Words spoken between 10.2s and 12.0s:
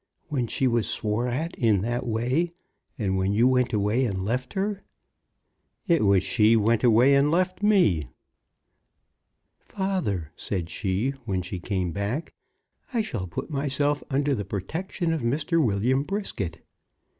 said she when she came